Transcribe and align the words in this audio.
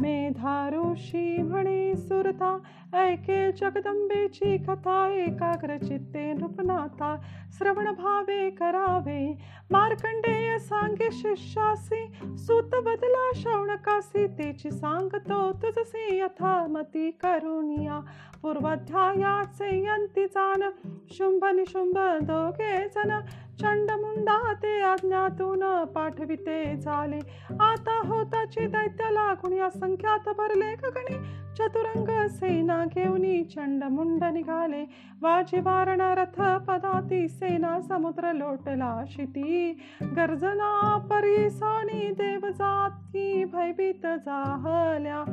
मेधारुषी 0.00 1.42
म्हणे 1.42 1.96
सुरता 1.96 2.62
ऐके 2.94 3.52
जगदंबेची 3.52 4.58
कथा 4.58 5.08
एकाग्र 5.08 5.78
चित्ते 5.78 6.34
नृपनाथा 6.34 7.22
श्रवण 7.58 7.92
भावे 7.92 8.50
करावे। 8.50 9.38
मार्कंडेय 9.70 10.58
सांगे 10.58 11.08
शिष्यासी 11.12 12.36
सूत 12.36 12.74
बदला 12.84 13.30
शौणकासी 13.34 14.26
तेची 14.26 14.70
सांगतो 14.70 15.52
तुझसे 15.52 16.18
यथामती 16.18 17.10
करुणिया. 17.10 18.00
पूर्वाध्यायाचे 18.42 19.68
यंती 19.84 20.26
जाण 20.26 20.62
शुंभ 21.10 21.44
निशुंभ 21.44 21.98
दोघे 21.98 22.88
जण 22.88 23.20
चंडमुंडा 23.60 24.37
ते 24.62 24.80
आज्ञातून 24.82 25.84
पाठविते 25.84 26.76
झाले. 26.76 27.18
आता 27.60 28.00
होताची 28.08 28.66
दैत्य 28.66 29.10
लागून 29.10 29.60
असंख्यात 29.60 30.28
भरले 30.28 30.74
गगणी 30.74 31.16
चतुरंग 31.56 32.26
सेना 32.28 32.84
घेऊनी 32.84 33.42
चंडमुंड 33.44 34.24
निघाले. 34.24 34.84
वाजी 35.22 35.60
वारण 35.60 36.00
रथ 36.00 36.40
पदाती 36.66 37.28
सेना 37.28 37.80
समुद्र 37.80 38.32
लोटला 38.32 39.02
शिती. 39.10 39.78
गर्जना 40.16 40.98
परिसानी 41.10 42.10
देव 42.10 42.48
जाती 42.48 43.44
भयभीत 43.44 44.06
जाहल्या. 44.26 45.24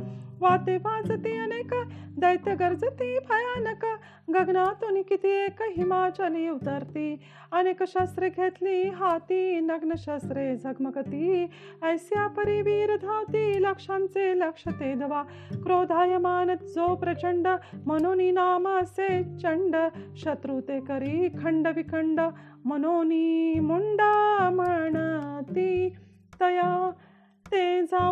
वाते 0.41 0.75
वाजती 0.77 1.37
अनेक 1.37 1.73
दैत्य 2.19 2.55
गर्जती 2.55 3.09
भयानक. 3.19 3.85
गगनातून 4.29 5.01
किती 5.01 5.29
एक 5.45 5.61
हिमाचली 5.77 6.47
उतरती. 6.49 7.07
अनेक 7.51 7.83
शस्त्रे 7.83 8.29
घेतली 8.29 8.89
हाती 8.89 9.59
नग्न 9.59 9.93
शस्त्रे 9.97 10.45
झगमगती. 10.57 11.47
ऐस्या 11.83 12.27
परिवीर 12.27 12.95
धावती 12.95 13.45
लक्षांचे 13.61 14.25
लक्ष 14.39 14.63
ते 14.67 14.93
दवा 14.93 15.21
क्रोधायमान 15.63 16.55
जो 16.75 16.95
प्रचंड 16.95 17.47
मनोनी 17.87 18.31
नाम 18.31 18.67
असे 18.67 19.23
चंड. 19.37 19.75
शत्रू 20.17 20.59
ते 20.59 20.79
करी 20.79 21.29
खंड 21.29 21.67
विखंड 21.67 22.19
मनोनी 22.65 23.59
मुंडा 23.59 24.13
म्हणती 24.49 25.64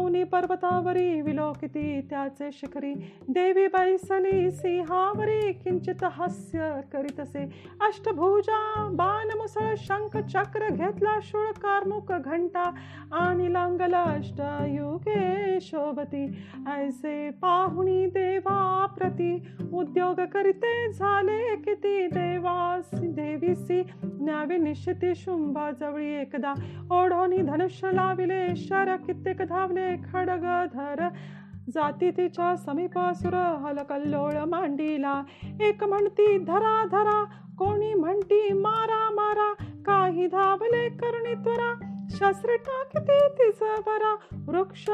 मौनी 0.03 0.23
पर्वतावरी 0.23 1.21
विलोकिती 1.21 2.01
त्याचे 2.09 2.49
शिखरी 2.53 2.93
देवी 3.27 3.67
बैसली 3.67 4.51
सिंहावरी 4.51 5.51
किंचित 5.53 6.03
हास्य 6.03 6.69
करीतसे 6.93 7.43
अष्टभुजा 7.81 8.59
बाण 8.93 9.37
मुसळ 9.37 9.73
शंख 9.77 10.17
चक्र 10.17 10.69
घेतला 10.69 11.17
शूळ 11.23 11.45
कार्मुक 11.61 12.11
घंटा 12.11 12.69
आणि 13.11 13.53
लांगला 13.53 14.01
अष्टयुगे 14.03 15.59
शोभती 15.61 16.25
ऐसे 16.67 17.29
पाहुणी 17.41 18.05
देवा 18.05 18.85
प्रती 18.97 19.31
उद्योग 19.73 20.21
करीते 20.33 20.91
झाले 20.91 21.55
किती 21.55 22.07
देवास 22.07 22.89
देवीसी 22.93 23.81
न्यावी 24.03 24.57
निश्चिती 24.57 25.15
शुंभा 25.15 25.69
जवळी 25.79 26.13
एकदा. 26.13 26.53
ओढोनी 26.91 27.37
धनुष्य 27.37 27.91
लाविले 27.91 28.55
शर 28.55 28.95
कित्येक 28.95 29.41
धावले 29.41 29.92
खडग 29.95 30.65
धर 30.73 31.07
जाती 31.73 32.11
तिच्या 32.11 32.55
समीपासुर 32.55 33.33
हलकल्लोळ 33.33 34.33
मांडीला. 34.33 35.23
एक 35.61 35.83
म्हणती 35.83 36.37
धरा 36.37 36.85
धरा 36.91 37.23
कोणी 37.57 37.93
म्हणती 37.93 38.53
मारा 38.53 39.09
मारा 39.09 39.53
काही 39.85 40.27
धावले 40.27 40.89
करुणी 40.89 41.33
त्वरा. 41.33 41.89
शस्त्र 42.09 42.49
टाकते 42.49 43.27
तिचं 43.29 43.75
बरा. 43.85 44.15
वृक्ष 44.47 44.89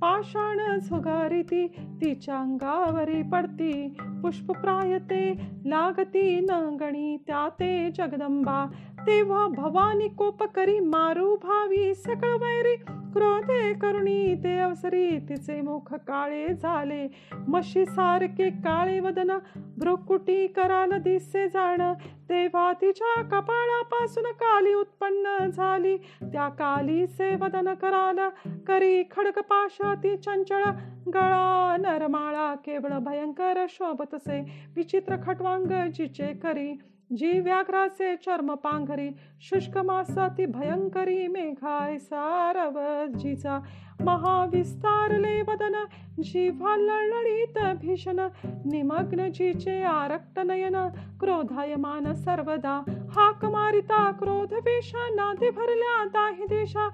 पाषाण 0.00 0.78
झुगारिती 0.78 1.66
तिच्या 2.02 2.38
अंगावरी 2.38 3.22
पडती 3.22 3.96
पुष्प 4.22 4.52
प्रायते 4.52 5.32
लागती 5.66 6.40
नगणी 6.40 7.16
त्या 7.26 7.48
ते 7.48 7.90
जगदंबा. 7.90 8.66
तेव्हा 9.06 9.46
भवानी 9.48 10.08
कोप 10.08 10.42
करी 10.42 10.78
मारू 10.80 11.36
भावी 11.36 11.94
सकळ 11.94 12.32
वैरी. 12.32 12.76
क्रोधे 13.12 13.72
करुणी 13.74 14.34
ते 14.34 14.58
अवसरी 14.58 15.18
तिचे 15.18 15.60
मुख 15.60 15.94
काळे 15.94 16.48
झाले. 16.48 17.08
मशी 17.48 17.86
सारखे 17.86 18.50
काळे 18.50 19.00
वदन 19.00 19.30
भ्रुकुटी 19.78 20.46
कराल 20.46 20.92
दिसे 20.92 21.48
जाण. 21.48 21.92
तेव्हा 22.28 22.72
तिच्या 22.72 23.22
कपाळापासून 23.22 24.24
काली 24.24 24.74
उत्पन्न 24.74 25.50
झाली. 25.50 25.96
त्या 26.22 26.48
कालीचे 26.48 27.34
वदन 27.34 27.74
कराल 27.74 28.18
करी 28.66 29.02
खडक 29.02 29.38
पाशाती 29.38 30.16
चंचळ. 30.16 30.64
गळा 31.06 31.76
नरमाळा 31.80 32.54
केवळ 32.64 32.98
भयंकर 32.98 33.64
शोभतसे 33.68 34.40
विचित्र 34.76 35.16
खटवांग 35.26 35.72
जिचे 35.94 36.32
करी 36.42 36.72
जी 37.10 37.38
व्याघ्राचे 37.40 38.14
चर्म 38.16 38.54
पांघरी 38.54 39.08
शुष्क 39.40 39.76
मासाती 39.78 40.46
भयंकरी 40.46 41.26
मेघाय 41.26 41.98
सारव 41.98 42.78
जिचा 43.18 43.58
महाविस्तारले 44.00 45.40
वदन 45.42 45.74
जीवा 46.22 46.76
लळीत 46.76 47.58
भीषण 47.80 48.20
निमग्न 48.64 49.28
जिचे 49.28 49.80
आरक्त 49.82 50.38
नयन 50.46 50.76
क्रोधायमान 51.20 52.12
सर्वदा 52.14 52.80
हाक 53.16 53.44
मारिता 53.44 54.10
क्रोध 54.10 54.52
वेषा 54.64 55.08
नादी 55.14 55.50
भरल्या 55.50 56.04
दाही 56.04 56.46
देशा 56.46 56.88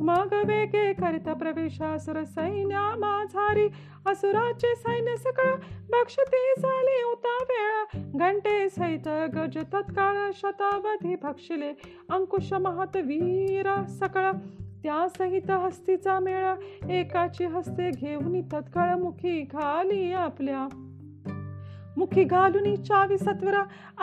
मग 0.00 0.34
वेगे 0.46 0.92
करिता 0.92 1.32
प्रवेशासुर 1.34 2.24
सैन्या 2.24 2.96
माझारी. 2.98 3.68
असुराचे 4.06 4.74
सैन्य 4.76 5.16
सकळ 5.16 5.54
भक्षते 5.90 6.60
झाले 6.60 7.02
उता 7.02 7.36
वेळा. 7.42 7.84
घंटे 8.14 8.68
सहित 8.68 9.08
गज 9.08 9.58
तत्काळ 9.58 10.30
शतावधी 10.34 11.16
भक्षिले. 11.22 11.72
अंकुश 12.10 12.52
महात 12.52 12.96
वीर 12.96 13.84
सकळ. 13.84 14.30
त्या 14.82 15.08
सहित 15.18 15.50
हस्तीचा 15.50 16.18
मेळा. 16.18 16.54
एकाची 16.90 17.44
हस्ते 17.44 17.90
घेऊन 17.90 18.40
तत्काळ 18.42 18.94
मुखी 18.94 19.48
आपल्या. 20.12 20.87
मुखी 21.98 22.24
घालून 22.24 22.74
चावी 22.82 23.16
सत्वर 23.18 23.54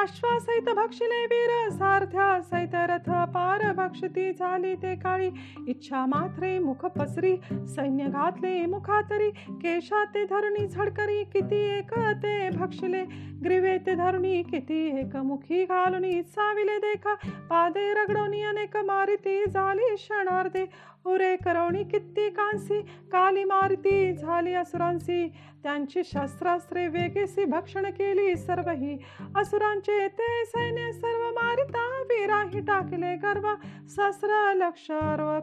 अश्वासहित 0.02 0.70
भक्षिले 0.76 1.24
वीर 1.26 1.52
सारथ्या 1.72 2.28
सहित 2.42 2.76
रथ 2.90 3.10
पार 3.34 3.72
भक्षती 3.74 4.32
झाली 4.34 4.74
ते 4.76 4.96
काळी 4.96 5.30
इच्छा 5.68 6.06
मात्रे 6.06 6.58
मुख 6.60 6.86
पसरी 6.98 7.36
सैन्य 7.76 8.06
घातले 8.06 8.56
मुखातरी 8.66 9.30
केशा 9.62 10.04
ते 10.06 10.26
धरुणी 10.26 10.66
झडकरी 10.68 11.24
किती 11.34 11.62
एक 11.78 11.94
ते 12.24 12.50
भक्षिले 12.50 13.04
ग्रीवे 13.44 13.78
ते 13.86 13.96
धरुणी 13.96 14.42
किती 14.44 14.82
एक 15.00 15.16
मुखी 15.26 15.64
घालून 15.66 16.04
चाविले 16.26 16.78
देखा 16.80 17.14
पादे 17.50 17.94
रगडोनी 17.94 18.42
अनेक 18.44 18.78
मारिती 18.86 19.44
झाली 19.46 19.94
क्षणार्धे 19.96 20.66
उरे 21.06 21.36
करवणी 21.36 21.84
किती 21.84 22.30
कांसी 22.30 22.82
काली 22.82 23.44
मारती 23.44 24.14
झाली 24.14 24.54
असुरांसी 24.54 25.28
त्यांची 25.64 26.04
शस्त्रास्त्रे 26.04 26.88
वेगेसी 26.88 27.46
भक्षण 27.46 27.86
केली 27.86 28.36
सर्वही. 28.36 28.98
असुरांचे 29.36 30.08
ते 30.08 30.46
सैन्य 30.46 30.92
सर्व 30.92 31.30
मारिता 31.30 32.02
वीराही 32.02 32.60
टाकले 32.60 33.16
गर्व. 33.16 33.48
सस्र 33.88 34.54
लक्ष 34.56 34.92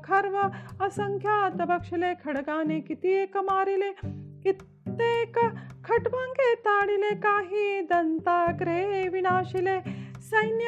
खर्व 0.04 0.40
असंख्यात 0.84 1.62
बक्षले 1.62 2.14
खडगाने 2.24 2.80
किती 2.80 3.08
एक 3.08 3.36
मारिले. 3.36 3.90
कित्येक 4.42 5.38
खटवांगे 5.84 6.54
ताडिले 6.54 7.14
काही 7.14 7.80
दंताग्रे 7.80 9.08
विनाशिले. 9.08 9.80
सैन्य 10.20 10.64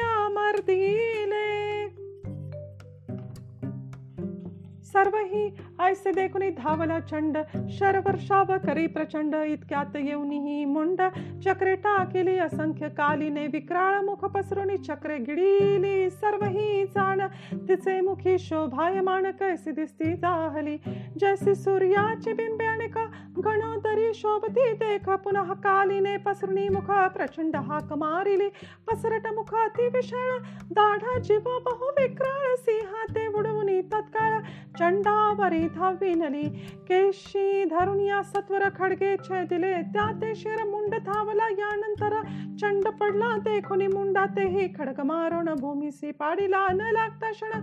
सर्व 4.95 5.15
ही 5.31 5.49
ऐसे 5.81 6.11
देखुनी 6.11 6.49
धावला 6.49 6.99
चंड 7.01 7.37
शरवर्षाव 7.69 8.51
करी 8.65 8.85
प्रचंड 8.87 9.35
इतक्यात 9.35 9.95
येऊनही 9.95 10.63
मुंड 10.65 11.01
चक्रे 11.45 11.75
टाकेली 11.75 12.37
असंख्य 12.39 12.89
कालीने 12.97 13.45
विक्राळ 13.47 13.99
मुख 14.05 14.25
पसरुनी 14.25 14.77
चक्रे 14.77 15.17
गिळीली 15.17 16.09
सर्वही 16.11 16.85
जाण 16.95 17.21
तिचे 17.67 17.99
मुखी 18.01 18.37
शोभायमान 18.39 19.29
कैसी 19.39 19.71
दिसती 19.71 20.13
जाहली 20.15 20.77
जैसी 21.19 21.55
सूर्याची 21.55 22.33
बिंबे 22.33 22.87
का 22.87 23.05
गणोदरी 23.37 24.13
शोभती 24.13 24.71
देख 24.73 25.09
पुनः 25.23 25.53
कालीने 25.63 26.15
पसरुनी 26.25 26.67
मुख 26.69 26.91
प्रचंड 27.15 27.55
हाक 27.67 27.93
मारिली 27.97 28.47
पसरट 28.87 29.27
मुख 29.35 29.53
अति 29.55 29.87
विशाळ 29.93 30.37
दाढा 30.71 31.17
जीव 31.19 31.49
बहु 31.65 31.89
विक्राळ 31.99 32.55
सिंहाते 32.57 33.27
ते 33.27 33.81
तत्काळ 33.83 34.39
चंडावरी 34.79 35.64
व्यथा 35.65 35.89
विनली 36.01 36.47
केशी 36.87 37.63
धरून 37.65 37.99
या 37.99 38.21
सत्वर 38.23 38.63
खडगे 38.75 39.15
दिले 39.49 39.73
त्या 39.93 40.09
ते 40.21 40.33
शिर 40.35 40.63
मुंड 40.63 40.95
थावला 41.07 41.47
यानंतर 41.59 42.21
चंड 42.61 42.87
पडला. 42.99 43.35
ते 43.45 43.59
कोणी 43.61 43.87
मुंडा 43.87 44.25
तेही 44.35 44.67
खडग 44.77 45.01
मारून 45.05 45.53
भूमीसी 45.61 46.11
पाडीला. 46.11 46.67
न 46.73 46.91
लागता 46.93 47.31
क्षण 47.31 47.61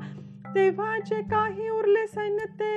तेव्हा 0.54 0.99
जे 0.99 1.22
काही 1.31 1.69
उरले 1.69 2.06
सैन्य 2.06 2.44
ते 2.60 2.72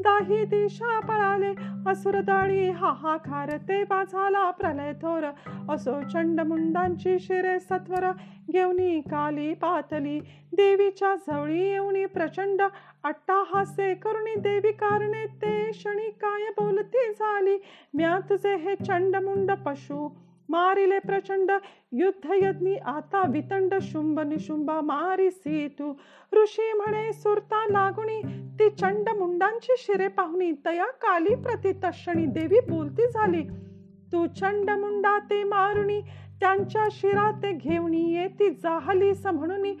दाही 0.00 0.44
दिशा 0.44 0.98
पळाले. 1.00 1.52
असुर 1.90 2.20
दळी 2.20 2.68
हाहाकार 2.70 3.56
ते 3.68 3.82
झाला 3.84 4.50
प्रलय 4.50 4.92
थोर. 4.92 5.24
असो 5.68 6.00
चंडमुंडांची 6.12 7.18
शिरे 7.18 7.58
सत्वर 7.60 8.10
घेऊनी 8.50 9.00
काली 9.00 9.52
पातली. 9.54 10.18
देवीच्या 10.52 11.14
जवळी 11.26 11.60
येऊनी 11.60 12.04
प्रचंड 12.06 12.62
अट्टाहासे 13.04 13.94
करुणी 13.94 14.34
देवी 14.40 14.72
कारणे 14.72 15.26
ते 15.42 15.70
क्षणी 15.70 16.10
काय 16.22 16.50
बोलती 16.58 17.10
झाली. 17.12 17.56
म्या 17.94 18.18
तुझे 18.30 18.56
हे 18.56 18.74
चंडमुंड 18.76 19.52
पशु 19.66 20.08
मारिले 20.50 20.98
प्रचंड 20.98 21.50
युद्ध 21.92 22.30
यज्ञी 22.42 22.76
आता 22.76 23.22
वितंड 23.30 23.74
शुंभ 23.82 24.20
निशुंभा 24.20 24.80
मारी 24.80 25.68
तू 25.68 25.92
ऋषी 26.32 26.72
म्हणे 26.72 27.12
सुरता 27.12 27.66
लागुणी 27.70 28.22
ती 28.58 28.70
चंड 28.70 29.08
मुंडांची 29.08 29.74
शिरे 29.78 30.08
पाहुणी 30.08 30.52
तया 30.52 30.84
काली 30.84 31.34
प्रति 31.34 31.72
तक्षणी 31.72 32.26
देवी 32.26 32.60
बोलती 32.70 33.06
झाली. 33.06 33.42
तू 34.12 34.26
चंड 34.26 34.70
मुंडा 34.70 35.18
ते 35.18 35.44
मारुणी 35.44 36.00
त्यांच्या 36.40 36.88
शिरा 36.90 37.30
ते 37.30 37.52
घेऊनी 37.52 38.14
येती 38.14 38.50
जाहली 38.50 39.10
म्हणून. 39.10 39.72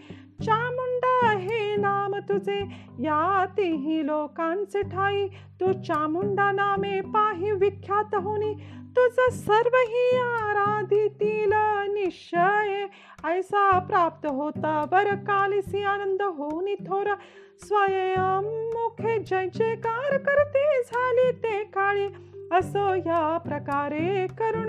चामुंडा 0.44 1.38
हे 1.38 1.76
नाम 1.76 2.14
तुझे 2.14 2.60
या 2.98 3.46
तेही 3.58 4.06
लोकांचे 4.06 4.82
ठाई. 4.82 5.26
तू 5.28 5.72
चामुंडा 5.72 6.52
नामे 6.52 7.00
पाही 7.00 7.50
विख्यात 7.50 8.14
होनी. 8.14 8.54
तुझ 8.96 9.34
सर्वही 9.34 10.16
आराधितील 10.16 11.52
निश्चय 11.94 12.86
ऐसा 13.24 13.78
प्राप्त 13.78 14.26
होता 14.26 14.84
बर 14.90 15.14
कालिसी 15.14 15.82
आनंद 15.82 16.22
होनी 16.22 16.74
थोर 16.74 17.14
स्वयं 17.60 18.42
मुखे 18.74 19.18
जय 19.18 19.48
जयकार 19.54 20.18
करते 20.18 20.82
झाली 20.82 21.32
ते 21.32 21.64
काळी. 21.64 22.08
असो 22.52 22.94
या 22.94 23.38
प्रकारे 23.38 24.26
करुण. 24.26 24.68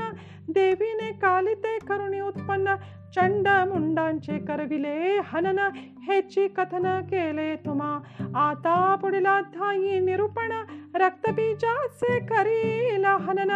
देवीने 0.50 1.12
काली 1.12 1.54
ते 1.54 1.78
करुणी 1.78 2.20
उत्पन्न. 2.20 2.76
चंड 3.16 3.48
मुंडांचे 3.48 4.38
करविले 4.40 5.20
हनन. 5.24 5.60
हेची 6.08 6.48
कथन 6.48 7.02
केले 7.02 7.56
तुम्हा. 7.56 8.00
आता 8.36 8.96
पुढील 8.96 9.26
अध्यायी 9.26 10.00
निरूपण. 10.00 10.52
रक्तबीजाचे 10.96 12.20
करी 12.26 12.98
हनन 13.22 13.52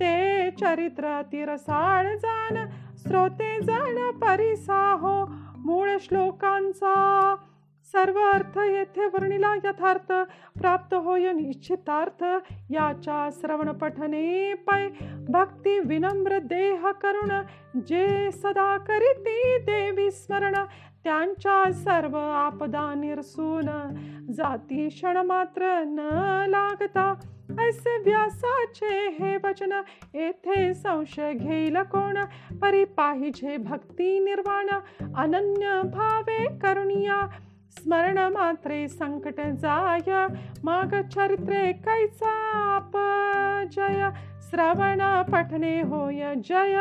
ते 0.00 0.50
चरित्र 0.50 1.20
तिरसाळ 1.32 2.06
जाण 2.16 2.56
श्रोते 2.98 3.58
परिसा 3.60 4.10
परिसाहो 4.20 5.14
मूळ 5.64 5.96
श्लोकांचा 6.00 6.94
सर्व 7.92 8.18
अर्थ 8.18 8.58
येथे 8.58 9.06
वर्णिला 9.06 9.54
यथार्थ 9.54 10.12
प्राप्त 10.60 10.94
होय 10.94 11.32
निश्चितार्थ. 11.32 12.24
याच्या 12.70 13.28
श्रवण 13.32 13.70
पठने 13.72 14.54
पै 14.66 14.88
भक्ती 15.28 15.78
विनम्र 15.78 16.38
देह 16.38 16.90
करुण 17.02 17.30
जे 17.86 18.30
सदा 18.32 18.76
करीती 18.78 19.58
देवी 19.58 20.10
स्मरण 20.10 20.54
त्यांच्या 21.04 21.72
सर्व 21.72 22.16
आपदा 22.16 22.92
निरसून. 22.94 23.68
जाती 24.32 24.88
क्षण 24.88 25.16
मात्र 25.16 25.82
न 25.86 25.98
लागता 26.48 27.12
ऐसे 27.60 27.96
व्यासाचे 27.98 29.08
हे 29.20 29.36
वचन 29.44 29.72
येथे 30.14 30.74
संशय 30.74 31.32
घेईल 31.32 31.76
कोण? 31.82 32.18
परी 32.62 32.84
पाहिजे 32.84 33.56
भक्ती 33.56 34.18
निर्वाण 34.18 34.68
अनन्य 35.16 35.80
भावे 35.94 36.44
करुणिया. 36.58 37.26
स्मरण 37.78 38.18
मात्रे 38.32 38.86
संकट 38.88 39.40
जाय 39.62 40.26
माग 40.64 40.94
चरित्रे 41.14 41.72
कैचा 41.86 42.34
जय 43.74 44.10
श्रवण 44.50 45.00
पठने 45.32 45.80
होय 45.90 46.34
जय 46.48 46.76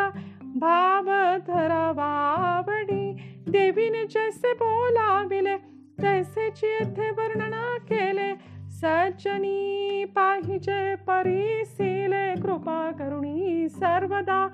भाव 0.61 1.05
धरावावडी 1.47 3.11
देवीने 3.51 4.05
जैसे 4.11 4.53
बोलाविले 4.61 5.55
तैसेची 6.01 6.67
येथे 6.67 7.09
वर्णना 7.17 7.77
केले 7.89 8.33
सज्जनी 8.77 10.05
पाहिजे 10.15 10.95
परिसिले 11.07 12.25
कृपा 12.41 12.79
करुणी 12.99 13.67
सर्वदा 13.69 14.47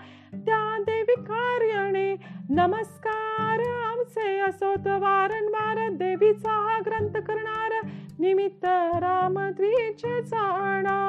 त्या 0.46 0.62
देवी 0.88 1.16
कार्याने 1.24 2.14
नमस्कार 2.50 3.60
आमचे 3.70 4.40
असोत 4.48 4.88
वारंवार 5.02 5.88
देवीचा 6.24 6.52
हा 6.66 6.76
ग्रंथ 6.86 7.16
करणार 7.28 7.72
निमित्त 8.20 8.66
रामद्विज 9.04 10.02
जाणा 10.30 11.00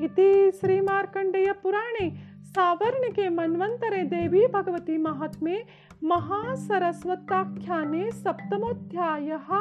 इति 0.00 0.50
श्री 0.54 0.80
मार्कंडेय 0.80 1.52
पुराणे 1.62 2.08
सावर्णिके 2.46 3.28
मन्वंतरे 3.28 4.02
देवी 4.14 4.46
भगवती 4.52 4.96
महात्मे 4.96 5.56
महासरस्वताख्याने 6.02 8.10
सप्तमोध्यायः 8.10 9.52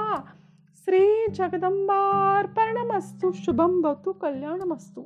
श्री 0.85 1.05
जगदंबार्पणमस्तु 1.35 3.31
शुभं 3.35 3.81
भवतु 3.81 4.11
कल्याणमस्तु. 4.21 5.01